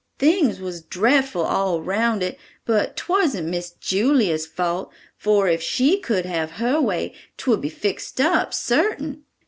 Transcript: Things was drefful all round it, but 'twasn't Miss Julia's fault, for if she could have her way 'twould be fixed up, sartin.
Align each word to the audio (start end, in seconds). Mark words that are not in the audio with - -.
Things 0.17 0.59
was 0.59 0.81
drefful 0.81 1.45
all 1.45 1.79
round 1.83 2.23
it, 2.23 2.39
but 2.65 2.97
'twasn't 2.97 3.45
Miss 3.47 3.69
Julia's 3.69 4.47
fault, 4.47 4.91
for 5.15 5.47
if 5.47 5.61
she 5.61 5.99
could 5.99 6.25
have 6.25 6.53
her 6.53 6.81
way 6.81 7.13
'twould 7.37 7.61
be 7.61 7.69
fixed 7.69 8.19
up, 8.19 8.51
sartin. 8.51 9.21